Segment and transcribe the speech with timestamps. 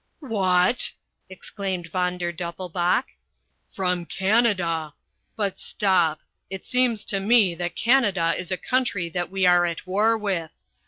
[0.25, 0.93] "What!"
[1.29, 3.03] exclaimed Von der Doppelbauch.
[3.69, 4.95] "From Canada!
[5.35, 6.21] But stop!
[6.49, 10.63] It seems to me that Canada is a country that we are at war with.